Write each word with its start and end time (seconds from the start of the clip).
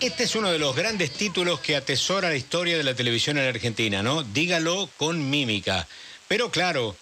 Este 0.00 0.22
es 0.22 0.36
uno 0.36 0.52
de 0.52 0.60
los 0.60 0.76
grandes 0.76 1.10
títulos 1.10 1.58
que 1.58 1.74
atesora 1.74 2.28
la 2.28 2.36
historia 2.36 2.76
de 2.76 2.84
la 2.84 2.94
televisión 2.94 3.36
en 3.36 3.48
Argentina, 3.48 4.00
¿no? 4.00 4.22
Dígalo 4.22 4.88
con 4.96 5.28
mímica. 5.28 5.88
Pero 6.28 6.52
claro, 6.52 6.96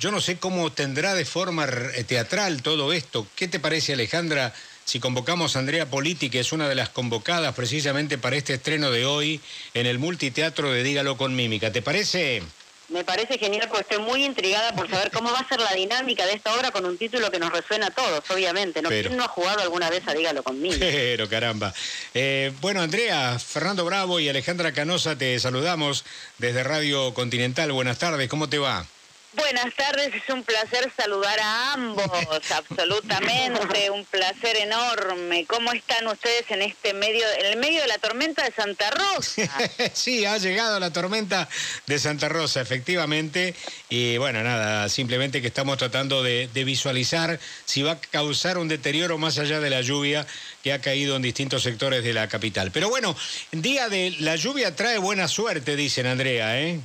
yo 0.00 0.10
no 0.10 0.22
sé 0.22 0.38
cómo 0.38 0.72
tendrá 0.72 1.14
de 1.14 1.26
forma 1.26 1.66
teatral 2.06 2.62
todo 2.62 2.94
esto. 2.94 3.26
¿Qué 3.36 3.48
te 3.48 3.60
parece, 3.60 3.92
Alejandra, 3.92 4.54
si 4.86 4.98
convocamos 4.98 5.56
a 5.56 5.58
Andrea 5.58 5.90
Politi, 5.90 6.30
que 6.30 6.40
es 6.40 6.52
una 6.52 6.70
de 6.70 6.74
las 6.74 6.88
convocadas 6.88 7.54
precisamente 7.54 8.16
para 8.16 8.36
este 8.36 8.54
estreno 8.54 8.90
de 8.90 9.04
hoy 9.04 9.42
en 9.74 9.84
el 9.84 9.98
multiteatro 9.98 10.72
de 10.72 10.82
Dígalo 10.82 11.18
con 11.18 11.36
mímica? 11.36 11.70
¿Te 11.70 11.82
parece? 11.82 12.42
Me 12.88 13.04
parece 13.04 13.38
genial 13.38 13.68
porque 13.68 13.82
estoy 13.82 13.98
muy 13.98 14.24
intrigada 14.24 14.74
por 14.74 14.88
saber 14.88 15.10
cómo 15.10 15.30
va 15.30 15.40
a 15.40 15.48
ser 15.48 15.60
la 15.60 15.72
dinámica 15.74 16.24
de 16.24 16.32
esta 16.32 16.54
obra 16.54 16.70
con 16.70 16.86
un 16.86 16.96
título 16.96 17.30
que 17.30 17.38
nos 17.38 17.52
resuena 17.52 17.88
a 17.88 17.90
todos, 17.90 18.22
obviamente. 18.30 18.80
¿no? 18.80 18.88
¿Quién 18.88 19.16
no 19.16 19.24
ha 19.24 19.28
jugado 19.28 19.60
alguna 19.60 19.90
vez 19.90 20.02
a 20.06 20.14
Dígalo 20.14 20.42
conmigo? 20.42 20.76
Pero 20.80 21.28
caramba. 21.28 21.74
Eh, 22.14 22.52
bueno, 22.60 22.80
Andrea, 22.80 23.38
Fernando 23.38 23.84
Bravo 23.84 24.20
y 24.20 24.28
Alejandra 24.28 24.72
Canosa, 24.72 25.16
te 25.16 25.38
saludamos 25.38 26.06
desde 26.38 26.64
Radio 26.64 27.12
Continental. 27.12 27.72
Buenas 27.72 27.98
tardes, 27.98 28.28
¿cómo 28.28 28.48
te 28.48 28.58
va? 28.58 28.86
Buenas 29.34 29.74
tardes, 29.74 30.14
es 30.14 30.32
un 30.32 30.42
placer 30.42 30.90
saludar 30.96 31.38
a 31.38 31.74
ambos, 31.74 32.10
absolutamente, 32.50 33.90
un 33.90 34.06
placer 34.06 34.56
enorme. 34.56 35.44
¿Cómo 35.46 35.70
están 35.72 36.06
ustedes 36.06 36.50
en 36.50 36.62
este 36.62 36.94
medio, 36.94 37.26
en 37.38 37.44
el 37.44 37.58
medio 37.58 37.82
de 37.82 37.88
la 37.88 37.98
tormenta 37.98 38.42
de 38.42 38.52
Santa 38.52 38.90
Rosa? 38.90 39.42
sí, 39.92 40.24
ha 40.24 40.38
llegado 40.38 40.80
la 40.80 40.94
tormenta 40.94 41.46
de 41.86 41.98
Santa 41.98 42.30
Rosa, 42.30 42.62
efectivamente, 42.62 43.54
y 43.90 44.16
bueno, 44.16 44.42
nada, 44.42 44.88
simplemente 44.88 45.42
que 45.42 45.48
estamos 45.48 45.76
tratando 45.76 46.22
de, 46.22 46.48
de 46.48 46.64
visualizar 46.64 47.38
si 47.66 47.82
va 47.82 47.92
a 47.92 48.00
causar 48.00 48.56
un 48.56 48.68
deterioro 48.68 49.18
más 49.18 49.38
allá 49.38 49.60
de 49.60 49.68
la 49.68 49.82
lluvia 49.82 50.26
que 50.62 50.72
ha 50.72 50.80
caído 50.80 51.16
en 51.16 51.22
distintos 51.22 51.62
sectores 51.62 52.02
de 52.02 52.14
la 52.14 52.28
capital. 52.28 52.70
Pero 52.70 52.88
bueno, 52.88 53.14
día 53.52 53.90
de 53.90 54.16
la 54.20 54.36
lluvia 54.36 54.74
trae 54.74 54.96
buena 54.96 55.28
suerte, 55.28 55.76
dicen 55.76 56.06
Andrea, 56.06 56.58
¿eh? 56.60 56.80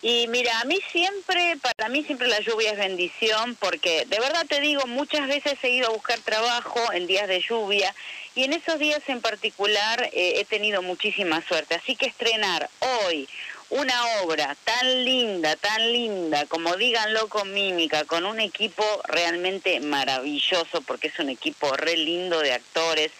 Y 0.00 0.28
mira, 0.28 0.60
a 0.60 0.64
mí 0.64 0.78
siempre, 0.92 1.56
para 1.56 1.88
mí 1.88 2.04
siempre 2.04 2.28
la 2.28 2.38
lluvia 2.40 2.70
es 2.70 2.78
bendición, 2.78 3.56
porque 3.56 4.04
de 4.06 4.20
verdad 4.20 4.46
te 4.48 4.60
digo, 4.60 4.86
muchas 4.86 5.26
veces 5.26 5.58
he 5.62 5.70
ido 5.70 5.88
a 5.88 5.92
buscar 5.92 6.20
trabajo 6.20 6.92
en 6.92 7.08
días 7.08 7.26
de 7.26 7.40
lluvia 7.40 7.92
y 8.36 8.44
en 8.44 8.52
esos 8.52 8.78
días 8.78 9.02
en 9.08 9.20
particular 9.20 10.08
eh, 10.12 10.34
he 10.36 10.44
tenido 10.44 10.82
muchísima 10.82 11.42
suerte. 11.48 11.74
Así 11.74 11.96
que 11.96 12.06
estrenar 12.06 12.70
hoy 12.78 13.28
una 13.70 14.20
obra 14.22 14.56
tan 14.62 15.04
linda, 15.04 15.56
tan 15.56 15.92
linda, 15.92 16.46
como 16.46 16.76
díganlo 16.76 17.28
con 17.28 17.52
mímica, 17.52 18.04
con 18.04 18.24
un 18.24 18.38
equipo 18.38 18.84
realmente 19.08 19.80
maravilloso, 19.80 20.80
porque 20.82 21.08
es 21.08 21.18
un 21.18 21.28
equipo 21.28 21.76
re 21.76 21.96
lindo 21.96 22.38
de 22.38 22.52
actores. 22.52 23.10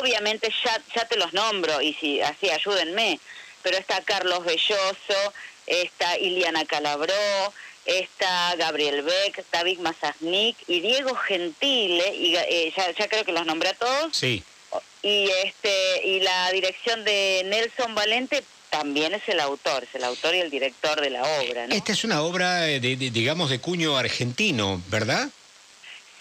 Obviamente 0.00 0.52
ya, 0.64 0.76
ya 0.94 1.06
te 1.06 1.16
los 1.16 1.32
nombro 1.32 1.80
y 1.80 1.94
si 1.94 2.20
así 2.20 2.50
ayúdenme, 2.50 3.20
pero 3.66 3.78
está 3.78 4.00
Carlos 4.02 4.44
Belloso, 4.44 5.32
está 5.66 6.16
Iliana 6.20 6.64
Calabró, 6.66 7.12
está 7.84 8.54
Gabriel 8.54 9.02
Beck, 9.02 9.44
David 9.50 9.80
Mazaznik 9.80 10.56
y 10.68 10.78
Diego 10.78 11.16
Gentile, 11.16 12.14
y 12.14 12.36
eh, 12.36 12.72
ya, 12.76 13.08
creo 13.08 13.24
que 13.24 13.32
los 13.32 13.44
nombré 13.44 13.70
a 13.70 13.74
todos. 13.74 14.16
Sí. 14.16 14.44
Y, 15.02 15.28
este, 15.44 16.06
y 16.06 16.20
la 16.20 16.52
dirección 16.52 17.02
de 17.02 17.42
Nelson 17.46 17.96
Valente 17.96 18.44
también 18.70 19.14
es 19.14 19.28
el 19.28 19.40
autor, 19.40 19.82
es 19.82 19.96
el 19.96 20.04
autor 20.04 20.36
y 20.36 20.42
el 20.42 20.50
director 20.50 21.00
de 21.00 21.10
la 21.10 21.22
obra. 21.22 21.64
Esta 21.64 21.90
es 21.90 22.04
una 22.04 22.22
obra, 22.22 22.70
eh, 22.70 22.78
de, 22.78 22.94
digamos, 22.94 23.50
de 23.50 23.58
cuño 23.58 23.96
argentino, 23.98 24.80
¿verdad? 24.90 25.28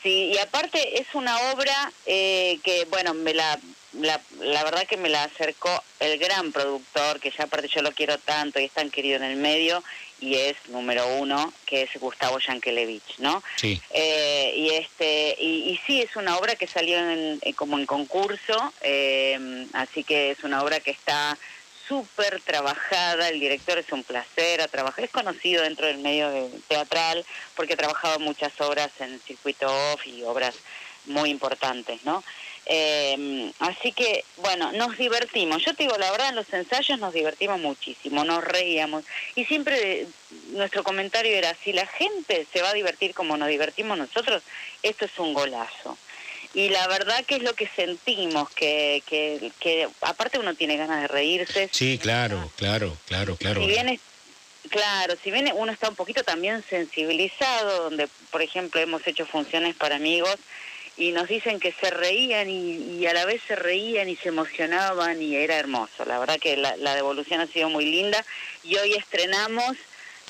Sí, 0.05 0.33
y 0.35 0.37
aparte 0.37 1.01
es 1.01 1.07
una 1.15 1.35
obra 1.51 1.91
eh, 2.05 2.59
que, 2.63 2.85
bueno, 2.91 3.15
me 3.15 3.33
la 3.33 3.59
la, 3.93 4.21
la, 4.39 4.63
verdad 4.63 4.85
que 4.85 4.97
me 4.97 5.09
la 5.09 5.23
acercó 5.23 5.83
el 5.99 6.19
gran 6.19 6.51
productor, 6.51 7.19
que 7.19 7.31
ya 7.31 7.45
aparte 7.45 7.69
yo 7.69 7.81
lo 7.81 7.91
quiero 7.91 8.19
tanto 8.19 8.59
y 8.59 8.65
es 8.65 8.71
tan 8.71 8.91
querido 8.91 9.15
en 9.15 9.23
el 9.23 9.37
medio, 9.37 9.83
y 10.19 10.35
es 10.35 10.55
número 10.67 11.07
uno, 11.17 11.51
que 11.65 11.81
es 11.83 11.89
Gustavo 11.99 12.37
Yankelevich, 12.37 13.17
¿no? 13.17 13.41
Sí. 13.55 13.81
Eh, 13.89 14.53
y, 14.55 14.69
este, 14.75 15.35
y, 15.39 15.71
y, 15.71 15.79
sí, 15.87 16.03
es 16.03 16.15
una 16.15 16.37
obra 16.37 16.55
que 16.55 16.67
salió 16.67 16.99
en, 16.99 17.39
eh, 17.41 17.53
como 17.55 17.79
en 17.79 17.87
concurso, 17.87 18.73
eh, 18.81 19.65
así 19.73 20.03
que 20.03 20.31
es 20.31 20.43
una 20.43 20.61
obra 20.61 20.81
que 20.81 20.91
está 20.91 21.35
súper 21.87 22.41
trabajada, 22.41 23.29
el 23.29 23.39
director 23.39 23.77
es 23.77 23.91
un 23.91 24.03
placer, 24.03 24.61
a 24.61 24.67
trabajar, 24.67 25.05
es 25.05 25.11
conocido 25.11 25.63
dentro 25.63 25.87
del 25.87 25.99
medio 25.99 26.49
teatral 26.67 27.25
porque 27.55 27.73
ha 27.73 27.77
trabajado 27.77 28.19
muchas 28.19 28.59
obras 28.61 28.91
en 28.99 29.19
circuito 29.19 29.67
off 29.67 30.05
y 30.05 30.23
obras 30.23 30.55
muy 31.05 31.29
importantes, 31.29 32.03
¿no? 32.03 32.23
Eh, 32.67 33.51
así 33.59 33.91
que, 33.91 34.25
bueno, 34.37 34.71
nos 34.71 34.97
divertimos. 34.97 35.63
Yo 35.63 35.75
te 35.75 35.83
digo, 35.83 35.97
la 35.97 36.11
verdad, 36.11 36.29
en 36.29 36.35
los 36.35 36.51
ensayos 36.51 36.99
nos 36.99 37.13
divertimos 37.13 37.59
muchísimo, 37.59 38.23
nos 38.23 38.43
reíamos. 38.43 39.03
Y 39.35 39.45
siempre 39.45 40.07
nuestro 40.49 40.83
comentario 40.83 41.35
era, 41.35 41.55
si 41.63 41.73
la 41.73 41.85
gente 41.85 42.47
se 42.51 42.61
va 42.61 42.69
a 42.69 42.73
divertir 42.73 43.13
como 43.13 43.37
nos 43.37 43.49
divertimos 43.49 43.97
nosotros, 43.97 44.41
esto 44.81 45.05
es 45.05 45.19
un 45.19 45.33
golazo. 45.33 45.97
Y 46.55 46.69
la 46.69 46.87
verdad 46.87 47.23
que 47.25 47.35
es 47.35 47.43
lo 47.43 47.53
que 47.53 47.69
sentimos, 47.75 48.49
que, 48.51 49.03
que, 49.05 49.51
que 49.59 49.87
aparte 50.01 50.39
uno 50.39 50.55
tiene 50.55 50.77
ganas 50.77 51.01
de 51.01 51.07
reírse. 51.07 51.69
Sí, 51.71 51.99
claro, 51.99 52.49
claro, 52.55 52.97
claro, 53.05 53.35
claro. 53.35 53.61
Si 53.61 53.67
bien 53.67 53.99
Claro, 54.69 55.15
si 55.23 55.31
bien 55.31 55.51
uno 55.55 55.71
está 55.71 55.89
un 55.89 55.95
poquito 55.95 56.23
también 56.23 56.63
sensibilizado, 56.67 57.83
donde 57.83 58.07
por 58.31 58.41
ejemplo 58.41 58.81
hemos 58.81 59.05
hecho 59.05 59.25
funciones 59.25 59.75
para 59.75 59.95
amigos 59.95 60.35
y 60.97 61.11
nos 61.11 61.27
dicen 61.27 61.59
que 61.59 61.73
se 61.73 61.91
reían 61.91 62.49
y, 62.49 63.05
a 63.05 63.13
la 63.13 63.25
vez 63.25 63.41
se 63.47 63.55
reían 63.55 64.09
y 64.09 64.15
se 64.15 64.29
emocionaban 64.29 65.21
y 65.21 65.35
era 65.35 65.57
hermoso. 65.57 66.05
La 66.05 66.17
verdad 66.19 66.39
que 66.39 66.57
la, 66.57 66.77
la 66.77 66.95
devolución 66.95 67.41
ha 67.41 67.47
sido 67.47 67.69
muy 67.69 67.85
linda 67.85 68.25
y 68.63 68.77
hoy 68.77 68.93
estrenamos 68.93 69.75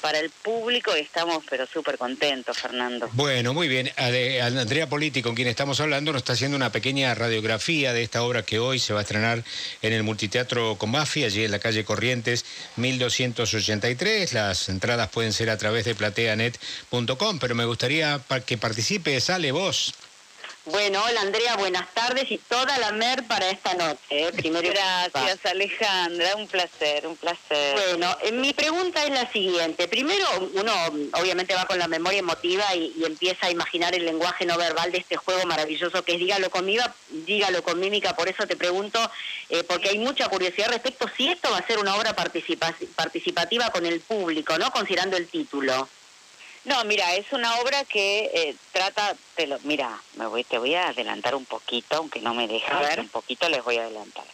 para 0.02 0.20
el 0.20 0.30
público 0.30 0.96
y 0.96 1.02
estamos 1.02 1.44
pero 1.50 1.66
súper 1.66 1.98
contentos, 1.98 2.58
Fernando. 2.58 3.10
Bueno, 3.14 3.54
muy 3.54 3.68
bien. 3.68 3.92
Andrea 3.98 4.88
Politi, 4.88 5.22
con 5.22 5.36
quien 5.36 5.48
estamos 5.48 5.80
hablando, 5.80 6.12
nos 6.12 6.22
está 6.22 6.34
haciendo 6.34 6.58
una 6.58 6.72
pequeña 6.72 7.14
radiografía 7.16 7.94
de 7.94 8.04
esta 8.04 8.24
obra 8.24 8.44
que 8.44 8.60
hoy 8.60 8.80
se 8.80 8.94
va 8.94 9.00
a 9.00 9.02
estrenar 9.04 9.44
en 9.82 9.94
el 9.94 10.04
Multiteatro 10.04 10.76
Comafi, 10.78 11.24
allí 11.24 11.44
en 11.44 11.52
la 11.52 11.60
calle 11.60 11.84
Corrientes 11.84 12.46
1283. 12.76 14.34
Las 14.34 14.70
entradas 14.70 15.10
pueden 15.10 15.34
ser 15.34 15.50
a 15.50 15.58
través 15.58 15.86
de 15.86 15.96
plateanet.com, 15.96 17.40
pero 17.40 17.56
me 17.56 17.66
gustaría 17.66 18.22
que 18.46 18.58
participe, 18.58 19.20
sale 19.22 19.52
vos. 19.52 19.94
Bueno, 20.66 21.00
hola 21.08 21.22
Andrea, 21.22 21.56
buenas 21.58 21.94
tardes 21.94 22.32
y 22.32 22.40
toda 22.40 22.76
la 22.80 22.92
mer 22.92 23.24
para 23.28 23.52
esta 23.52 23.76
noche. 23.76 24.00
¿eh? 24.10 24.32
Primero 24.36 24.68
Gracias 24.68 25.46
Alejandra, 25.46 26.36
un 26.36 26.48
placer, 26.48 27.06
un 27.06 27.16
placer. 27.16 27.76
Bueno, 27.76 28.18
eh, 28.24 28.32
mi 28.32 28.52
pregunta 28.52 29.04
es 29.04 29.12
la 29.12 29.32
siguiente. 29.32 29.88
Primero, 29.88 30.26
uno 30.56 30.74
obviamente 31.14 31.54
va 31.54 31.66
con 31.66 31.78
la 31.78 31.88
memoria 31.88 32.18
emotiva 32.18 32.64
y, 32.76 33.04
empieza 33.06 33.46
a 33.46 33.52
imaginar 33.52 33.94
el 33.94 34.06
lenguaje 34.06 34.46
no 34.46 34.58
verbal 34.58 34.92
de 34.92 34.98
este 34.98 35.16
juego 35.18 35.46
maravilloso 35.46 36.04
que 36.04 36.14
es 36.14 36.20
Dígalo 36.20 36.50
con 36.50 36.66
dígalo 37.10 37.62
con 37.62 37.80
mímica, 37.80 38.16
por 38.16 38.28
eso 38.28 38.48
te 38.48 38.56
pregunto, 38.56 39.00
eh, 39.50 39.64
porque 39.64 39.90
hay 39.90 40.00
mucha 40.00 40.28
curiosidad 40.28 40.70
respecto 40.70 41.08
si 41.16 41.30
esto 41.30 41.52
va 41.52 41.60
a 41.60 41.68
ser 41.68 41.78
una 41.78 41.96
obra 41.96 42.16
participativa 42.16 43.70
con 43.70 43.86
el 43.86 44.00
público, 44.00 44.58
¿no? 44.58 44.72
Considerando 44.72 45.16
el 45.16 45.28
título. 45.28 45.88
No, 46.66 46.84
mira, 46.86 47.14
es 47.16 47.32
una 47.32 47.60
obra 47.60 47.84
que 47.86 48.32
eh, 48.34 48.56
trata, 48.72 49.16
te 49.36 49.46
lo, 49.46 49.60
mira, 49.64 50.02
me 50.16 50.26
voy, 50.26 50.44
te 50.44 50.58
voy 50.58 50.74
a 50.74 50.90
adelantar 50.90 51.36
un 51.36 51.46
poquito, 51.46 51.98
aunque 51.98 52.20
no 52.20 52.34
me 52.34 52.48
deja, 52.48 52.80
ver. 52.80 53.00
un 53.00 53.10
poquito 53.10 53.48
les 53.50 53.64
voy 53.64 53.78
a 53.78 53.84
adelantar. 53.84 54.26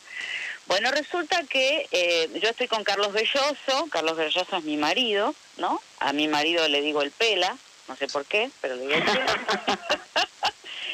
Bueno, 0.67 0.91
resulta 0.91 1.43
que 1.43 1.87
eh, 1.91 2.29
yo 2.41 2.49
estoy 2.49 2.67
con 2.67 2.85
Carlos 2.85 3.11
Belloso, 3.11 3.87
Carlos 3.91 4.15
Belloso 4.15 4.55
es 4.55 4.63
mi 4.63 4.77
marido, 4.77 5.35
¿no? 5.57 5.81
A 5.99 6.13
mi 6.13 6.29
marido 6.29 6.65
le 6.69 6.81
digo 6.81 7.01
el 7.01 7.11
pela, 7.11 7.57
no 7.89 7.97
sé 7.97 8.07
por 8.07 8.25
qué, 8.25 8.49
pero 8.61 8.75
le 8.75 8.87
digo 8.87 8.93
el 8.93 9.03
pela. 9.03 9.39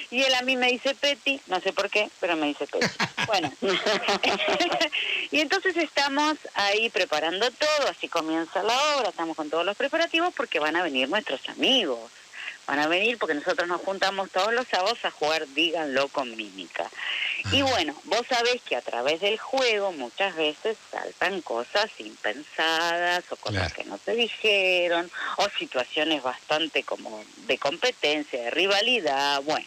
Y 0.10 0.24
él 0.24 0.34
a 0.36 0.42
mí 0.42 0.56
me 0.56 0.72
dice 0.72 0.96
Peti, 0.96 1.42
no 1.48 1.60
sé 1.60 1.74
por 1.74 1.90
qué, 1.90 2.10
pero 2.20 2.36
me 2.36 2.48
dice 2.48 2.68
Peti. 2.68 2.88
Bueno, 3.28 3.52
y 5.32 5.42
entonces 5.42 5.76
estamos 5.76 6.38
ahí 6.54 6.90
preparando 6.90 7.52
todo, 7.52 7.90
así 7.90 8.08
comienza 8.08 8.64
la 8.64 8.96
obra, 8.96 9.10
estamos 9.10 9.36
con 9.36 9.50
todos 9.50 9.66
los 9.66 9.76
preparativos 9.76 10.34
porque 10.34 10.60
van 10.60 10.78
a 10.78 10.84
venir 10.84 11.10
nuestros 11.10 11.42
amigos. 11.50 12.10
Van 12.68 12.80
a 12.80 12.88
venir 12.88 13.18
porque 13.18 13.34
nosotros 13.34 13.68
nos 13.68 13.82
juntamos 13.82 14.30
todos 14.30 14.54
los 14.54 14.68
sábados 14.68 15.00
a 15.04 15.12
jugar 15.12 15.48
Díganlo 15.48 16.10
con 16.10 16.36
mímica. 16.36 16.90
Y 17.52 17.62
bueno, 17.62 17.96
vos 18.06 18.26
sabés 18.28 18.62
que 18.62 18.76
a 18.76 18.82
través 18.82 19.22
del 19.22 19.38
juego 19.38 19.94
muchas 19.94 20.36
veces 20.36 20.78
saltan 20.92 21.42
cosas 21.42 21.90
impensadas 22.00 23.24
o 23.30 23.38
cosas 23.38 23.72
que 23.72 23.86
no 23.86 23.98
se 23.98 24.16
dijeron 24.16 25.10
o 25.38 25.48
situaciones 25.58 26.24
bastante 26.24 26.84
como 26.84 27.24
de 27.46 27.58
competencia, 27.58 28.42
de 28.42 28.52
rivalidad, 28.52 29.42
bueno. 29.44 29.66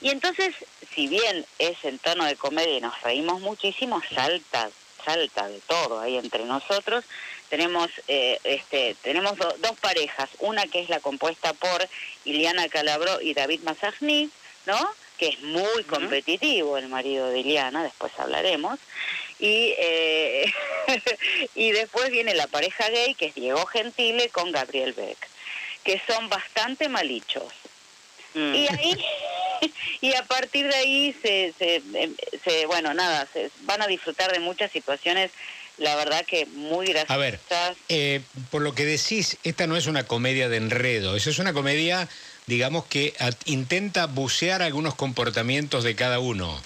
Y 0.00 0.10
entonces, 0.10 0.54
si 0.94 1.08
bien 1.08 1.44
es 1.58 1.84
en 1.84 1.98
tono 1.98 2.24
de 2.24 2.36
comedia 2.36 2.78
y 2.78 2.80
nos 2.80 3.00
reímos 3.02 3.40
muchísimo, 3.40 4.00
salta, 4.14 4.70
salta 5.04 5.48
de 5.48 5.60
todo 5.60 6.00
ahí 6.00 6.16
entre 6.16 6.44
nosotros. 6.44 7.04
Tenemos, 7.48 7.90
eh, 8.06 8.38
este, 8.44 8.94
tenemos 9.02 9.36
dos 9.36 9.78
parejas, 9.80 10.30
una 10.38 10.66
que 10.66 10.80
es 10.80 10.88
la 10.88 11.00
compuesta 11.00 11.52
por 11.52 11.86
Iliana 12.24 12.68
Calabro 12.68 13.20
y 13.20 13.34
David 13.34 13.60
Mazagni, 13.64 14.30
¿no? 14.66 14.78
que 15.20 15.28
es 15.28 15.40
muy 15.42 15.84
competitivo, 15.84 16.78
el 16.78 16.88
marido 16.88 17.28
de 17.28 17.40
Iliana, 17.40 17.82
después 17.82 18.10
hablaremos. 18.16 18.78
Y, 19.38 19.74
eh, 19.78 20.50
y 21.54 21.72
después 21.72 22.08
viene 22.10 22.34
la 22.34 22.46
pareja 22.46 22.88
gay, 22.88 23.14
que 23.14 23.26
es 23.26 23.34
Diego 23.34 23.66
Gentile 23.66 24.30
con 24.30 24.50
Gabriel 24.50 24.94
Beck, 24.94 25.18
que 25.84 26.00
son 26.06 26.30
bastante 26.30 26.88
malichos. 26.88 27.52
Mm. 28.32 28.54
Y 28.54 28.68
ahí, 28.68 29.04
y 30.00 30.14
a 30.14 30.24
partir 30.24 30.66
de 30.68 30.74
ahí 30.74 31.16
se, 31.22 31.54
se, 31.58 31.76
em, 31.94 32.14
se, 32.44 32.66
bueno, 32.66 32.94
nada, 32.94 33.28
se 33.32 33.50
van 33.62 33.82
a 33.82 33.86
disfrutar 33.86 34.32
de 34.32 34.40
muchas 34.40 34.70
situaciones 34.72 35.30
la 35.80 35.96
verdad 35.96 36.24
que 36.26 36.46
muy 36.46 36.86
graciosas. 36.86 37.10
A 37.10 37.16
ver, 37.16 37.40
eh, 37.88 38.20
por 38.50 38.60
lo 38.62 38.74
que 38.74 38.84
decís, 38.84 39.38
esta 39.44 39.66
no 39.66 39.76
es 39.76 39.86
una 39.86 40.04
comedia 40.04 40.48
de 40.48 40.58
enredo, 40.58 41.16
eso 41.16 41.30
es 41.30 41.38
una 41.38 41.54
comedia, 41.54 42.06
digamos, 42.46 42.84
que 42.84 43.14
intenta 43.46 44.06
bucear 44.06 44.60
algunos 44.60 44.94
comportamientos 44.94 45.82
de 45.82 45.96
cada 45.96 46.18
uno. 46.18 46.60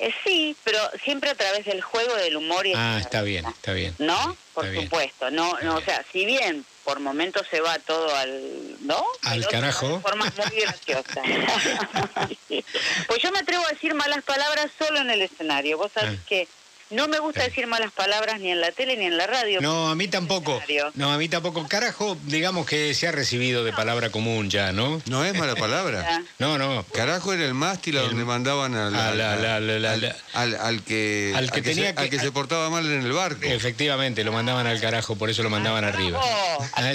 Eh, 0.00 0.14
sí, 0.24 0.56
pero 0.64 0.78
siempre 1.04 1.28
a 1.28 1.34
través 1.34 1.66
del 1.66 1.82
juego 1.82 2.14
del 2.16 2.36
humor 2.36 2.66
y 2.66 2.72
Ah, 2.74 2.98
está 2.98 3.20
bien, 3.20 3.44
está 3.46 3.74
bien. 3.74 3.94
¿No? 3.98 4.36
por 4.54 4.74
supuesto, 4.74 5.30
no, 5.30 5.58
no, 5.62 5.76
o 5.76 5.80
sea, 5.80 6.04
si 6.10 6.24
bien 6.24 6.64
por 6.84 7.00
momentos 7.00 7.46
se 7.50 7.60
va 7.60 7.78
todo 7.78 8.14
al, 8.14 8.76
¿no? 8.80 9.02
Al 9.22 9.46
carajo. 9.46 9.88
De 9.88 10.00
forma 10.00 10.24
muy 10.24 10.60
graciosa. 10.60 11.22
pues 13.06 13.22
yo 13.22 13.30
me 13.30 13.38
atrevo 13.38 13.64
a 13.64 13.70
decir 13.70 13.94
malas 13.94 14.24
palabras 14.24 14.70
solo 14.78 15.00
en 15.00 15.10
el 15.10 15.22
escenario. 15.22 15.78
Vos 15.78 15.92
sabés 15.92 16.18
ah. 16.20 16.26
que 16.26 16.48
no 16.90 17.08
me 17.08 17.18
gusta 17.18 17.44
decir 17.44 17.66
malas 17.66 17.92
palabras 17.92 18.40
ni 18.40 18.50
en 18.50 18.60
la 18.60 18.72
tele 18.72 18.96
ni 18.96 19.06
en 19.06 19.16
la 19.16 19.26
radio. 19.26 19.60
No, 19.60 19.90
a 19.90 19.94
mí 19.94 20.08
tampoco. 20.08 20.60
No, 20.94 21.12
a 21.12 21.18
mí 21.18 21.28
tampoco. 21.28 21.66
Carajo, 21.68 22.16
digamos 22.24 22.66
que 22.66 22.94
se 22.94 23.06
ha 23.08 23.12
recibido 23.12 23.64
de 23.64 23.72
palabra 23.72 24.10
común 24.10 24.50
ya, 24.50 24.72
¿no? 24.72 25.00
No 25.06 25.24
es 25.24 25.36
mala 25.36 25.54
palabra. 25.54 26.22
no, 26.38 26.58
no. 26.58 26.84
Carajo 26.92 27.32
era 27.32 27.44
el 27.44 27.54
mástil 27.54 27.98
a 27.98 28.02
donde 28.02 28.24
mandaban 28.24 28.74
al, 28.74 28.94
al, 28.94 30.82
que, 30.82 31.32
al 31.36 31.50
que, 31.50 31.62
tenía 31.62 31.94
que, 31.94 32.02
al 32.02 32.10
que 32.10 32.18
se 32.18 32.32
portaba 32.32 32.70
mal 32.70 32.86
en 32.86 33.02
el 33.02 33.12
barco. 33.12 33.44
Efectivamente, 33.44 34.24
lo 34.24 34.32
mandaban 34.32 34.66
al 34.66 34.80
carajo, 34.80 35.16
por 35.16 35.30
eso 35.30 35.42
lo 35.42 35.50
mandaban 35.50 35.84
arriba. 35.84 36.20
Ah, 36.22 36.60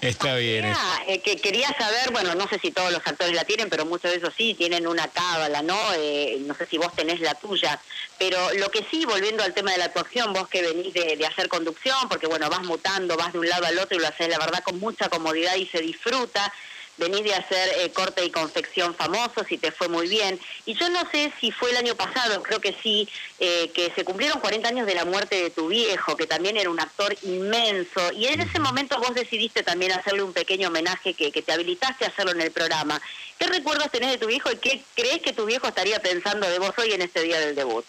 Está 0.01 0.35
bien. 0.37 0.65
Eh, 1.07 1.21
que 1.21 1.37
quería 1.37 1.69
saber, 1.79 2.11
bueno, 2.13 2.35
no 2.35 2.49
sé 2.49 2.59
si 2.59 2.71
todos 2.71 2.93
los 2.93 3.07
actores 3.07 3.35
la 3.35 3.45
tienen, 3.45 3.69
pero 3.69 3.85
muchos 3.85 4.11
de 4.11 4.19
esos 4.19 4.35
sí 4.37 4.55
tienen 4.55 4.87
una 4.87 5.09
cábala, 5.09 5.63
¿no? 5.63 5.79
Eh, 5.95 6.39
no 6.41 6.55
sé 6.55 6.67
si 6.67 6.79
vos 6.79 6.95
tenés 6.95 7.21
la 7.21 7.35
tuya, 7.35 7.81
pero 8.19 8.53
lo 8.55 8.71
que 8.71 8.85
sí, 8.91 9.05
volviendo 9.05 9.43
al 9.43 9.55
tema 9.55 9.73
de 9.73 9.79
la 9.79 9.87
actuación, 9.87 10.33
vos 10.33 10.49
que 10.49 10.63
venís 10.63 10.93
de, 10.95 11.17
de 11.17 11.27
hacer 11.27 11.49
conducción, 11.49 12.09
porque 12.09 12.27
bueno, 12.27 12.49
vas 12.51 12.63
mutando, 12.65 13.17
vas 13.17 13.33
de 13.33 13.39
un 13.39 13.49
lado 13.49 13.67
al 13.67 13.79
otro 13.79 13.97
y 13.97 14.01
lo 14.01 14.09
haces 14.09 14.29
la 14.29 14.39
verdad 14.39 14.63
con 14.63 14.79
mucha 14.79 15.09
comodidad 15.09 15.57
y 15.57 15.67
se 15.67 15.81
disfruta 15.81 16.53
venís 16.99 17.25
de 17.25 17.35
hacer 17.35 17.69
eh, 17.79 17.91
corte 17.91 18.25
y 18.25 18.31
confección 18.31 18.95
famosos 18.95 19.51
y 19.51 19.59
te 19.59 19.73
fue 19.73 19.89
muy 19.89 20.09
bien. 20.09 20.39
Y 20.67 20.75
yo 20.75 20.89
no 20.91 21.01
sé 21.11 21.33
si 21.41 21.51
fue 21.51 21.71
el 21.71 21.77
año 21.77 21.95
pasado, 21.95 22.43
creo 22.43 22.61
que 22.61 22.77
sí, 22.83 23.09
eh, 23.39 23.71
que 23.75 23.93
se 23.95 24.05
cumplieron 24.05 24.41
40 24.41 24.69
años 24.69 24.87
de 24.87 24.95
la 24.95 25.05
muerte 25.05 25.43
de 25.43 25.51
tu 25.51 25.69
viejo, 25.69 26.17
que 26.17 26.27
también 26.27 26.57
era 26.57 26.71
un 26.71 26.81
actor 26.81 27.17
inmenso. 27.23 28.13
Y 28.13 28.27
en 28.27 28.41
ese 28.41 28.59
momento 28.61 28.99
vos 28.99 29.15
decidiste 29.15 29.63
también 29.63 29.93
hacerle 29.93 30.23
un 30.23 30.33
pequeño 30.33 30.69
homenaje 30.69 31.15
que, 31.15 31.33
que 31.33 31.43
te 31.43 31.53
habilitaste 31.53 32.05
a 32.05 32.09
hacerlo 32.09 32.33
en 32.33 32.43
el 32.43 32.51
programa. 32.51 33.01
¿Qué 33.39 33.47
recuerdos 33.47 33.91
tenés 33.91 34.11
de 34.11 34.19
tu 34.19 34.27
viejo 34.27 34.51
y 34.51 34.57
qué 34.57 34.83
crees 34.95 35.21
que 35.21 35.33
tu 35.33 35.47
viejo 35.47 35.69
estaría 35.69 36.01
pensando 36.01 36.49
de 36.49 36.59
vos 36.59 36.73
hoy 36.79 36.93
en 36.93 37.03
este 37.03 37.23
día 37.23 37.39
del 37.41 37.55
debut? 37.55 37.85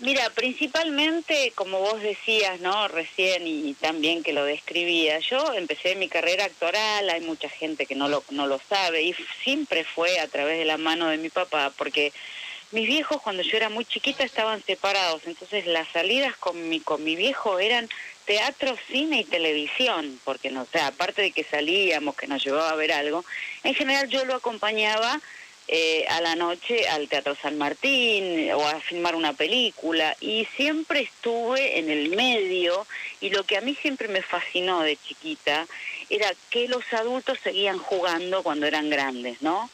Mira, 0.00 0.30
principalmente, 0.30 1.52
como 1.56 1.80
vos 1.80 2.00
decías, 2.00 2.60
¿no? 2.60 2.86
Recién 2.86 3.48
y 3.48 3.74
también 3.74 4.22
que 4.22 4.32
lo 4.32 4.44
describía, 4.44 5.18
yo 5.18 5.52
empecé 5.54 5.96
mi 5.96 6.08
carrera 6.08 6.44
actoral, 6.44 7.10
hay 7.10 7.20
mucha 7.20 7.48
gente 7.48 7.84
que 7.84 7.96
no 7.96 8.06
lo, 8.06 8.22
no 8.30 8.46
lo 8.46 8.60
sabe, 8.68 9.02
y 9.02 9.14
siempre 9.42 9.82
fue 9.82 10.20
a 10.20 10.28
través 10.28 10.56
de 10.58 10.64
la 10.64 10.76
mano 10.76 11.08
de 11.08 11.18
mi 11.18 11.30
papá, 11.30 11.72
porque 11.76 12.12
mis 12.70 12.86
viejos 12.86 13.20
cuando 13.22 13.42
yo 13.42 13.56
era 13.56 13.70
muy 13.70 13.84
chiquita 13.84 14.22
estaban 14.22 14.62
separados, 14.62 15.22
entonces 15.26 15.66
las 15.66 15.88
salidas 15.88 16.36
con 16.36 16.68
mi, 16.68 16.78
con 16.78 17.02
mi 17.02 17.16
viejo 17.16 17.58
eran 17.58 17.88
teatro, 18.24 18.76
cine 18.88 19.20
y 19.20 19.24
televisión, 19.24 20.20
porque 20.22 20.52
no, 20.52 20.62
o 20.62 20.66
sea, 20.66 20.88
aparte 20.88 21.22
de 21.22 21.32
que 21.32 21.42
salíamos, 21.42 22.14
que 22.14 22.28
nos 22.28 22.44
llevaba 22.44 22.70
a 22.70 22.76
ver 22.76 22.92
algo, 22.92 23.24
en 23.64 23.74
general 23.74 24.08
yo 24.08 24.24
lo 24.26 24.36
acompañaba 24.36 25.20
eh, 25.70 26.06
a 26.08 26.22
la 26.22 26.34
noche 26.34 26.88
al 26.88 27.08
Teatro 27.08 27.36
San 27.36 27.58
Martín 27.58 28.50
o 28.52 28.66
a 28.66 28.80
filmar 28.80 29.14
una 29.14 29.34
película 29.34 30.16
y 30.18 30.46
siempre 30.56 31.00
estuve 31.00 31.78
en 31.78 31.90
el 31.90 32.08
medio 32.16 32.86
y 33.20 33.28
lo 33.28 33.44
que 33.44 33.58
a 33.58 33.60
mí 33.60 33.74
siempre 33.74 34.08
me 34.08 34.22
fascinó 34.22 34.80
de 34.80 34.96
chiquita 34.96 35.66
era 36.08 36.32
que 36.48 36.68
los 36.68 36.90
adultos 36.94 37.38
seguían 37.42 37.78
jugando 37.78 38.42
cuando 38.42 38.66
eran 38.66 38.88
grandes, 38.88 39.42
¿no? 39.42 39.70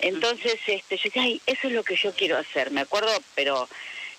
Entonces, 0.00 0.56
este, 0.66 0.96
yo 0.96 1.02
decía, 1.04 1.22
ay, 1.22 1.40
eso 1.46 1.68
es 1.68 1.72
lo 1.72 1.84
que 1.84 1.96
yo 1.96 2.12
quiero 2.12 2.36
hacer, 2.36 2.72
me 2.72 2.80
acuerdo, 2.80 3.12
pero 3.36 3.68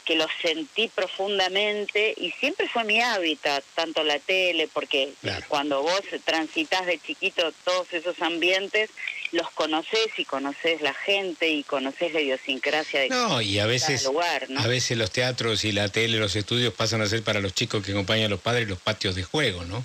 que 0.07 0.15
lo 0.15 0.25
sentí 0.41 0.87
profundamente 0.87 2.13
y 2.15 2.31
siempre 2.31 2.69
fue 2.69 2.85
mi 2.85 3.01
hábitat, 3.01 3.61
tanto 3.75 4.05
la 4.05 4.17
tele, 4.19 4.69
porque 4.71 5.11
cuando 5.49 5.83
vos 5.83 6.01
transitas 6.23 6.85
de 6.85 6.97
chiquito 6.97 7.51
todos 7.65 7.91
esos 7.91 8.21
ambientes, 8.21 8.89
los 9.31 9.49
conoces 9.51 10.07
y 10.17 10.25
conoces 10.25 10.81
la 10.81 10.93
gente 10.93 11.49
y 11.49 11.63
conoces 11.63 12.13
la 12.13 12.21
idiosincrasia 12.21 13.01
de 13.01 13.09
no, 13.09 13.41
y 13.41 13.59
a 13.59 13.65
veces, 13.65 14.05
lugar. 14.05 14.49
¿no? 14.49 14.59
A 14.59 14.67
veces 14.67 14.97
los 14.97 15.11
teatros 15.11 15.65
y 15.65 15.71
la 15.71 15.89
tele, 15.89 16.17
los 16.17 16.35
estudios 16.35 16.73
pasan 16.73 17.01
a 17.01 17.07
ser 17.07 17.23
para 17.23 17.39
los 17.39 17.53
chicos 17.53 17.83
que 17.83 17.91
acompañan 17.91 18.27
a 18.27 18.29
los 18.29 18.41
padres 18.41 18.67
los 18.67 18.79
patios 18.79 19.15
de 19.15 19.23
juego, 19.23 19.63
¿no? 19.65 19.83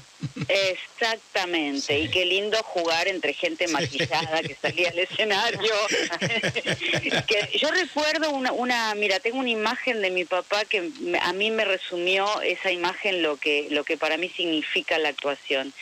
Exactamente, 0.49 1.99
y 1.99 2.09
qué 2.09 2.25
lindo 2.25 2.57
jugar 2.63 3.09
entre 3.09 3.35
gente 3.35 3.67
maquillada 3.69 4.43
que 4.43 4.55
salía 4.55 4.91
al 4.91 4.99
escenario. 4.99 5.75
que 7.27 7.59
yo 7.59 7.71
recuerdo 7.71 8.31
una, 8.31 8.53
una, 8.53 8.95
mira, 8.95 9.19
tengo 9.19 9.39
una 9.39 9.51
imagen 9.51 10.01
de 10.01 10.11
mi 10.11 10.25
papá 10.25 10.65
que 10.65 10.91
a 11.21 11.33
mí 11.33 11.51
me 11.51 11.65
resumió 11.65 12.41
esa 12.43 12.71
imagen 12.71 13.23
lo 13.23 13.37
que, 13.37 13.67
lo 13.71 13.85
que 13.85 13.97
para 13.97 14.17
mí 14.17 14.29
significa 14.29 14.99
la 14.99 15.09
actuación. 15.09 15.73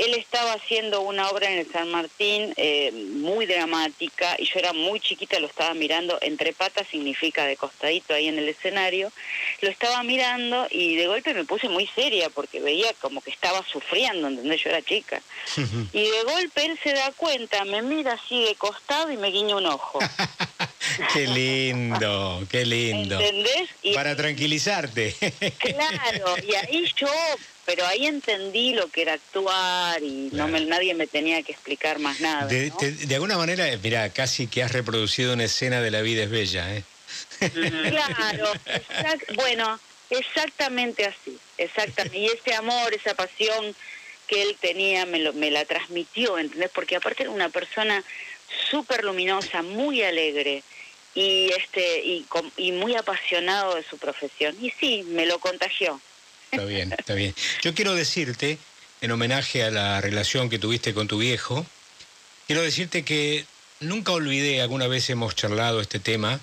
Él 0.00 0.14
estaba 0.14 0.54
haciendo 0.54 1.02
una 1.02 1.28
obra 1.28 1.50
en 1.50 1.58
el 1.58 1.70
San 1.70 1.90
Martín 1.90 2.54
eh, 2.56 2.90
muy 2.90 3.44
dramática 3.44 4.34
y 4.38 4.46
yo 4.46 4.58
era 4.58 4.72
muy 4.72 4.98
chiquita, 4.98 5.38
lo 5.38 5.46
estaba 5.46 5.74
mirando 5.74 6.16
entre 6.22 6.54
patas, 6.54 6.86
significa 6.90 7.44
de 7.44 7.58
costadito 7.58 8.14
ahí 8.14 8.28
en 8.28 8.38
el 8.38 8.48
escenario. 8.48 9.12
Lo 9.60 9.68
estaba 9.68 10.02
mirando 10.02 10.66
y 10.70 10.96
de 10.96 11.06
golpe 11.06 11.34
me 11.34 11.44
puse 11.44 11.68
muy 11.68 11.86
seria 11.86 12.30
porque 12.30 12.60
veía 12.60 12.90
como 12.94 13.20
que 13.20 13.30
estaba 13.30 13.62
sufriendo, 13.70 14.28
¿entendés? 14.28 14.64
Yo 14.64 14.70
era 14.70 14.80
chica. 14.80 15.20
y 15.92 16.02
de 16.02 16.22
golpe 16.24 16.64
él 16.64 16.80
se 16.82 16.94
da 16.94 17.12
cuenta, 17.12 17.66
me 17.66 17.82
mira 17.82 18.14
así 18.14 18.42
de 18.42 18.54
costado 18.54 19.10
y 19.10 19.18
me 19.18 19.30
guiña 19.30 19.56
un 19.56 19.66
ojo. 19.66 19.98
qué 21.12 21.26
lindo, 21.26 22.46
qué 22.50 22.64
lindo. 22.64 23.20
¿Entendés? 23.20 23.68
Para 23.94 24.16
tranquilizarte. 24.16 25.14
claro, 25.58 26.36
y 26.46 26.54
ahí 26.54 26.92
yo 26.96 27.08
pero 27.70 27.86
ahí 27.86 28.06
entendí 28.06 28.72
lo 28.72 28.88
que 28.88 29.02
era 29.02 29.12
actuar 29.12 30.02
y 30.02 30.28
no 30.32 30.48
me, 30.48 30.60
nadie 30.62 30.92
me 30.94 31.06
tenía 31.06 31.40
que 31.44 31.52
explicar 31.52 32.00
más 32.00 32.20
nada. 32.20 32.46
De, 32.46 33.14
alguna 33.14 33.36
manera, 33.36 33.64
mira, 33.80 34.10
casi 34.10 34.48
que 34.48 34.64
has 34.64 34.72
reproducido 34.72 35.34
una 35.34 35.44
escena 35.44 35.80
de 35.80 35.92
La 35.92 36.00
vida 36.00 36.24
es 36.24 36.30
bella, 36.30 36.74
¿eh? 36.74 36.82
Claro, 37.38 38.52
bueno, 39.36 39.78
exactamente 40.10 41.06
así, 41.06 41.38
exactamente. 41.58 42.18
Y 42.18 42.26
ese 42.26 42.54
amor, 42.54 42.92
esa 42.92 43.14
pasión 43.14 43.74
que 44.26 44.42
él 44.42 44.56
tenía 44.60 45.06
me, 45.06 45.20
lo, 45.20 45.32
me 45.32 45.52
la 45.52 45.64
transmitió, 45.64 46.38
¿entendés? 46.38 46.70
Porque 46.74 46.96
aparte 46.96 47.22
era 47.22 47.30
una 47.30 47.50
persona 47.50 48.02
súper 48.68 49.04
luminosa, 49.04 49.62
muy 49.62 50.02
alegre 50.02 50.64
y 51.14 51.50
este 51.52 52.00
y, 52.04 52.26
y 52.56 52.72
muy 52.72 52.94
apasionado 52.94 53.74
de 53.74 53.82
su 53.82 53.98
profesión. 53.98 54.56
Y 54.60 54.70
sí, 54.78 55.04
me 55.08 55.26
lo 55.26 55.38
contagió. 55.38 56.00
Está 56.50 56.64
bien, 56.64 56.92
está 56.96 57.14
bien. 57.14 57.34
Yo 57.62 57.74
quiero 57.74 57.94
decirte, 57.94 58.58
en 59.00 59.10
homenaje 59.12 59.62
a 59.62 59.70
la 59.70 60.00
relación 60.00 60.50
que 60.50 60.58
tuviste 60.58 60.94
con 60.94 61.08
tu 61.08 61.18
viejo, 61.18 61.64
quiero 62.46 62.62
decirte 62.62 63.04
que 63.04 63.44
nunca 63.78 64.12
olvidé, 64.12 64.60
alguna 64.60 64.88
vez 64.88 65.08
hemos 65.10 65.34
charlado 65.34 65.80
este 65.80 66.00
tema, 66.00 66.40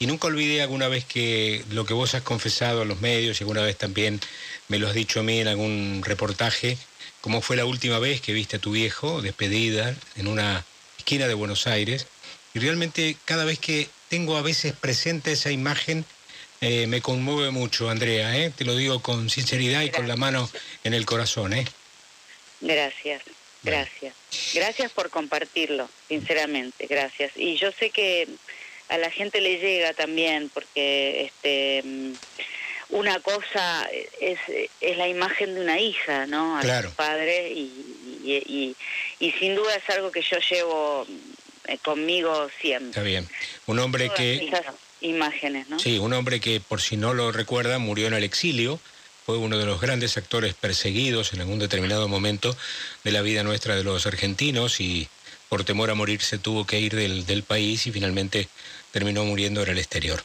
y 0.00 0.06
nunca 0.06 0.26
olvidé 0.26 0.60
alguna 0.60 0.88
vez 0.88 1.04
que 1.04 1.64
lo 1.70 1.86
que 1.86 1.94
vos 1.94 2.14
has 2.14 2.22
confesado 2.22 2.82
a 2.82 2.84
los 2.84 3.00
medios, 3.00 3.40
y 3.40 3.44
alguna 3.44 3.62
vez 3.62 3.78
también 3.78 4.20
me 4.68 4.78
lo 4.78 4.88
has 4.88 4.94
dicho 4.94 5.20
a 5.20 5.22
mí 5.22 5.40
en 5.40 5.48
algún 5.48 6.02
reportaje, 6.04 6.76
como 7.20 7.40
fue 7.40 7.56
la 7.56 7.64
última 7.64 7.98
vez 7.98 8.20
que 8.20 8.32
viste 8.32 8.56
a 8.56 8.60
tu 8.60 8.72
viejo 8.72 9.22
despedida 9.22 9.94
en 10.16 10.26
una 10.26 10.64
esquina 10.98 11.26
de 11.28 11.34
Buenos 11.34 11.66
Aires. 11.66 12.06
Y 12.52 12.58
realmente 12.58 13.16
cada 13.24 13.44
vez 13.44 13.58
que 13.58 13.88
tengo 14.08 14.36
a 14.36 14.42
veces 14.42 14.72
presente 14.72 15.32
esa 15.32 15.50
imagen, 15.50 16.04
eh, 16.60 16.86
me 16.86 17.02
conmueve 17.02 17.50
mucho, 17.50 17.90
Andrea, 17.90 18.36
¿eh? 18.36 18.50
te 18.56 18.64
lo 18.64 18.74
digo 18.76 19.02
con 19.02 19.28
sinceridad 19.28 19.82
y 19.82 19.90
con 19.90 20.08
la 20.08 20.16
mano 20.16 20.48
en 20.82 20.94
el 20.94 21.04
corazón. 21.04 21.52
¿eh? 21.52 21.66
Gracias, 22.60 23.22
gracias. 23.62 24.14
Gracias 24.54 24.92
por 24.92 25.10
compartirlo, 25.10 25.88
sinceramente, 26.08 26.86
gracias. 26.86 27.32
Y 27.36 27.56
yo 27.56 27.70
sé 27.72 27.90
que 27.90 28.28
a 28.88 28.98
la 28.98 29.10
gente 29.10 29.40
le 29.40 29.58
llega 29.58 29.92
también, 29.92 30.48
porque 30.48 31.24
este 31.24 31.82
mm, 31.84 32.12
una 32.90 33.20
cosa 33.20 33.88
es, 34.20 34.38
es 34.80 34.96
la 34.96 35.08
imagen 35.08 35.54
de 35.54 35.60
una 35.60 35.78
hija, 35.78 36.26
¿no? 36.26 36.56
A 36.58 36.60
claro. 36.60 36.90
su 36.90 36.94
padre, 36.94 37.50
y, 37.50 37.70
y, 38.24 38.76
y 39.18 39.32
sin 39.32 39.54
duda 39.54 39.74
es 39.74 39.90
algo 39.90 40.10
que 40.10 40.22
yo 40.22 40.38
llevo 40.38 41.06
conmigo 41.82 42.48
siempre. 42.60 42.88
Está 42.88 43.02
bien. 43.02 43.28
Un 43.66 43.78
hombre 43.78 44.10
que... 44.10 44.50
imágenes, 45.00 45.68
¿no? 45.68 45.78
Sí, 45.78 45.98
un 45.98 46.12
hombre 46.12 46.40
que, 46.40 46.60
por 46.60 46.80
si 46.80 46.96
no 46.96 47.14
lo 47.14 47.32
recuerda, 47.32 47.78
murió 47.78 48.06
en 48.06 48.14
el 48.14 48.24
exilio. 48.24 48.80
Fue 49.26 49.38
uno 49.38 49.56
de 49.56 49.64
los 49.64 49.80
grandes 49.80 50.16
actores 50.16 50.54
perseguidos 50.54 51.32
en 51.32 51.40
algún 51.40 51.58
determinado 51.58 52.08
momento 52.08 52.56
de 53.04 53.12
la 53.12 53.22
vida 53.22 53.42
nuestra 53.42 53.74
de 53.74 53.84
los 53.84 54.06
argentinos 54.06 54.80
y 54.80 55.08
por 55.48 55.64
temor 55.64 55.90
a 55.90 55.94
morirse 55.94 56.38
tuvo 56.38 56.66
que 56.66 56.80
ir 56.80 56.94
del, 56.94 57.24
del 57.24 57.42
país 57.42 57.86
y 57.86 57.92
finalmente 57.92 58.48
terminó 58.90 59.24
muriendo 59.24 59.62
en 59.62 59.70
el 59.70 59.78
exterior. 59.78 60.22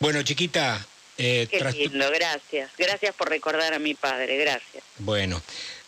Bueno, 0.00 0.22
chiquita, 0.22 0.84
eh, 1.18 1.48
Qué 1.50 1.64
lindo, 1.72 2.10
gracias. 2.10 2.70
Gracias 2.76 3.14
por 3.14 3.28
recordar 3.28 3.72
a 3.72 3.78
mi 3.78 3.94
padre, 3.94 4.36
gracias. 4.36 4.84
Bueno, 4.98 5.40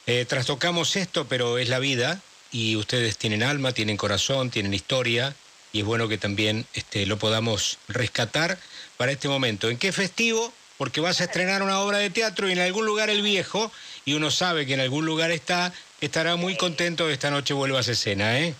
eh, 0.06 0.24
trastocamos 0.26 0.96
esto, 0.96 1.26
pero 1.28 1.58
es 1.58 1.68
la 1.68 1.78
vida 1.78 2.22
y 2.52 2.76
ustedes 2.76 3.18
tienen 3.18 3.42
alma, 3.42 3.72
tienen 3.72 3.96
corazón, 3.96 4.50
tienen 4.50 4.74
historia 4.74 5.34
y 5.72 5.80
es 5.80 5.84
bueno 5.84 6.08
que 6.08 6.18
también 6.18 6.66
este, 6.74 7.06
lo 7.06 7.18
podamos 7.18 7.78
rescatar 7.88 8.58
para 8.96 9.12
este 9.12 9.28
momento. 9.28 9.70
¿En 9.70 9.78
qué 9.78 9.92
festivo? 9.92 10.52
Porque 10.76 11.00
vas 11.00 11.20
a 11.20 11.24
estrenar 11.24 11.62
una 11.62 11.80
obra 11.80 11.98
de 11.98 12.10
teatro 12.10 12.48
y 12.48 12.52
en 12.52 12.60
algún 12.60 12.86
lugar 12.86 13.10
el 13.10 13.22
viejo, 13.22 13.70
y 14.04 14.14
uno 14.14 14.30
sabe 14.30 14.64
que 14.64 14.74
en 14.74 14.80
algún 14.80 15.04
lugar 15.04 15.30
está, 15.30 15.72
estará 16.00 16.36
muy 16.36 16.56
contento 16.56 17.06
de 17.06 17.14
esta 17.14 17.30
noche 17.30 17.52
vuelvas 17.52 17.88
a 17.88 17.92
escena, 17.92 18.38
¿eh? 18.40 18.54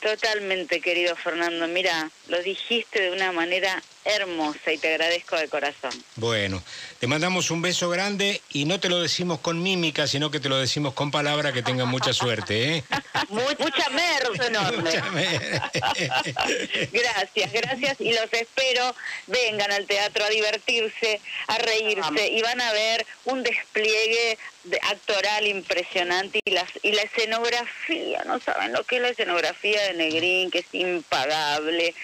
Totalmente, 0.00 0.80
querido 0.80 1.14
Fernando. 1.14 1.68
Mira, 1.68 2.10
lo 2.26 2.42
dijiste 2.42 3.00
de 3.00 3.12
una 3.12 3.30
manera 3.30 3.80
hermosa 4.04 4.72
y 4.72 4.78
te 4.78 4.88
agradezco 4.88 5.36
de 5.36 5.48
corazón. 5.48 5.92
Bueno, 6.16 6.62
te 6.98 7.06
mandamos 7.06 7.50
un 7.50 7.62
beso 7.62 7.88
grande 7.88 8.40
y 8.50 8.64
no 8.64 8.80
te 8.80 8.88
lo 8.88 9.00
decimos 9.00 9.40
con 9.40 9.62
mímica, 9.62 10.06
sino 10.06 10.30
que 10.30 10.40
te 10.40 10.48
lo 10.48 10.58
decimos 10.58 10.94
con 10.94 11.10
palabra 11.10 11.52
que 11.52 11.62
tengan 11.62 11.88
mucha 11.88 12.12
suerte. 12.22 12.76
¿eh? 12.76 12.84
mucha 13.28 13.88
merda 13.90 14.46
enorme. 14.46 14.90
gracias, 16.92 17.52
gracias 17.52 18.00
y 18.00 18.12
los 18.12 18.32
espero. 18.32 18.94
Vengan 19.26 19.72
al 19.72 19.86
teatro 19.86 20.24
a 20.24 20.28
divertirse, 20.28 21.20
a 21.46 21.58
reírse 21.58 22.28
y 22.28 22.42
van 22.42 22.60
a 22.60 22.72
ver 22.72 23.06
un 23.24 23.42
despliegue 23.42 24.38
actoral 24.82 25.46
impresionante 25.46 26.40
y, 26.44 26.50
las, 26.50 26.68
y 26.82 26.92
la 26.92 27.02
escenografía, 27.02 28.22
no 28.26 28.38
saben 28.38 28.72
lo 28.72 28.84
que 28.84 28.96
es 28.96 29.02
la 29.02 29.08
escenografía 29.08 29.82
de 29.82 29.94
Negrín, 29.94 30.50
que 30.50 30.60
es 30.60 30.66
impagable. 30.72 31.94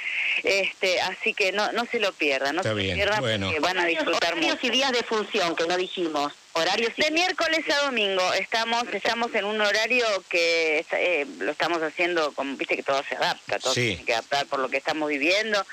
Este, 0.42 1.00
así 1.00 1.34
que 1.34 1.52
no, 1.52 1.70
no 1.72 1.86
se 1.90 2.00
lo 2.00 2.12
pierdan, 2.12 2.56
no 2.56 2.62
se 2.62 2.70
lo 2.70 2.76
pierdan 2.76 3.20
porque 3.20 3.60
van 3.60 3.78
a 3.78 3.86
disfrutar 3.86 4.32
horarios 4.32 4.58
y 4.62 4.70
días 4.70 4.92
de 4.92 5.02
función 5.02 5.56
que 5.56 5.66
no 5.66 5.76
dijimos. 5.76 6.32
Horarios 6.52 6.92
de 6.96 7.10
miércoles 7.10 7.64
a 7.70 7.84
domingo 7.86 8.32
estamos 8.34 8.84
estamos 8.92 9.34
en 9.34 9.44
un 9.44 9.60
horario 9.60 10.06
que 10.28 10.84
eh, 10.92 11.26
lo 11.38 11.52
estamos 11.52 11.82
haciendo, 11.82 12.32
como 12.32 12.56
viste 12.56 12.76
que 12.76 12.82
todo 12.82 13.02
se 13.08 13.16
adapta, 13.16 13.58
todo 13.58 13.74
se 13.74 13.80
tiene 13.80 14.04
que 14.04 14.14
adaptar 14.14 14.46
por 14.46 14.58
lo 14.58 14.68
que 14.68 14.76
estamos 14.76 15.08
viviendo, 15.08 15.64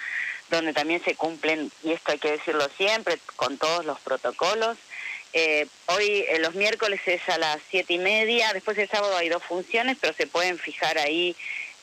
donde 0.49 0.73
también 0.73 1.03
se 1.03 1.15
cumplen 1.15 1.71
y 1.83 1.91
esto 1.91 2.11
hay 2.11 2.19
que 2.19 2.31
decirlo 2.31 2.67
siempre 2.77 3.17
con 3.35 3.57
todos 3.57 3.85
los 3.85 3.99
protocolos. 3.99 4.77
Eh, 5.37 5.67
hoy, 5.87 6.25
eh, 6.29 6.39
los 6.39 6.55
miércoles 6.55 7.01
es 7.07 7.27
a 7.27 7.37
las 7.37 7.57
siete 7.69 7.95
y 7.95 7.97
media, 7.97 8.53
después 8.53 8.77
el 8.77 8.87
sábado 8.87 9.17
hay 9.17 9.27
dos 9.27 9.43
funciones, 9.43 9.97
pero 9.99 10.13
se 10.13 10.27
pueden 10.27 10.57
fijar 10.57 10.97
ahí 10.97 11.35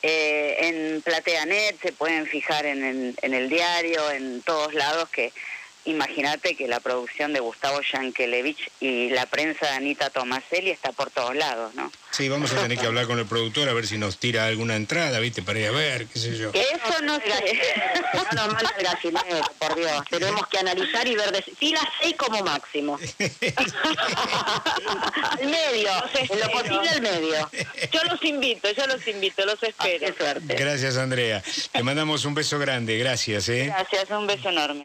eh, 0.03 0.67
en 0.67 1.01
PlateaNet, 1.01 1.81
se 1.81 1.93
pueden 1.93 2.25
fijar 2.25 2.65
en, 2.65 3.15
en, 3.21 3.33
el 3.33 3.49
diario, 3.49 4.11
en 4.11 4.41
todos 4.41 4.73
lados 4.73 5.09
que 5.09 5.31
imagínate 5.85 6.55
que 6.55 6.67
la 6.67 6.79
producción 6.79 7.33
de 7.33 7.39
Gustavo 7.39 7.81
Yankelevich 7.81 8.71
y 8.79 9.09
la 9.09 9.25
prensa 9.25 9.65
de 9.67 9.73
Anita 9.73 10.09
Tomaselli 10.09 10.71
está 10.71 10.91
por 10.91 11.09
todos 11.11 11.35
lados, 11.35 11.73
¿no? 11.75 11.91
Sí, 12.11 12.29
vamos 12.29 12.51
a 12.53 12.61
tener 12.61 12.77
que 12.77 12.85
hablar 12.85 13.07
con 13.07 13.17
el 13.17 13.25
productor 13.25 13.67
a 13.69 13.73
ver 13.73 13.87
si 13.87 13.97
nos 13.97 14.19
tira 14.19 14.45
alguna 14.45 14.75
entrada, 14.75 15.19
¿viste? 15.19 15.41
Para 15.41 15.59
ir 15.59 15.67
a 15.67 15.71
ver, 15.71 16.05
qué 16.05 16.19
sé 16.19 16.37
yo. 16.37 16.51
Eso 16.53 17.01
no 17.01 17.15
sé. 17.15 17.59
No 18.13 18.23
nos 18.35 18.53
manda 18.53 18.71
el 18.77 18.83
gallinero, 18.85 19.51
por 19.57 19.75
Dios. 19.75 20.03
Tenemos 20.11 20.45
que 20.47 20.59
analizar 20.59 21.07
y 21.07 21.15
ver... 21.15 21.31
De... 21.31 21.43
Sí, 21.59 21.71
las 21.71 21.85
seis 21.99 22.15
como 22.15 22.43
máximo. 22.43 22.99
al 25.39 25.47
medio, 25.47 25.89
en 26.29 26.39
lo 26.39 26.51
posible 26.51 26.89
al 26.89 27.01
medio. 27.01 27.49
Yo 27.91 28.03
los 28.03 28.23
invito, 28.23 28.71
yo 28.71 28.85
los 28.85 29.07
invito, 29.07 29.43
los 29.45 29.63
espero. 29.63 30.13
Gracias, 30.43 30.97
Andrea. 30.97 31.41
Te 31.71 31.81
mandamos 31.81 32.25
un 32.25 32.35
beso 32.35 32.59
grande, 32.59 32.97
gracias. 32.99 33.49
¿eh? 33.49 33.65
Gracias, 33.65 34.11
un 34.11 34.27
beso 34.27 34.49
enorme. 34.49 34.81